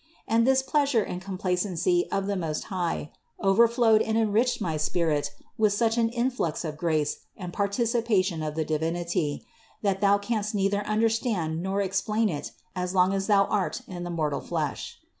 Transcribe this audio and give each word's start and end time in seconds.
And 0.27 0.47
this 0.47 0.63
pleasure 0.63 1.03
and 1.03 1.21
complacency 1.21 2.09
of 2.11 2.25
the 2.25 2.35
Most 2.35 2.63
High 2.73 3.11
overflowed 3.39 4.01
and 4.01 4.17
enriched 4.17 4.59
my 4.59 4.75
spirit 4.75 5.29
with 5.59 5.73
such 5.73 5.95
an 5.95 6.09
influx 6.09 6.65
of 6.65 6.75
grace 6.75 7.17
and 7.37 7.53
participation 7.53 8.41
of 8.41 8.55
the 8.55 8.65
Divinity, 8.65 9.45
that 9.83 10.01
thou 10.01 10.17
canst 10.17 10.55
neither 10.55 10.83
understand 10.87 11.61
nor 11.61 11.83
explain 11.83 12.29
it 12.29 12.49
as 12.75 12.95
long 12.95 13.13
as 13.13 13.27
thou 13.27 13.45
art 13.45 13.83
in 13.87 14.03
the 14.03 14.09
mortal 14.09 14.41
flesh. 14.41 14.97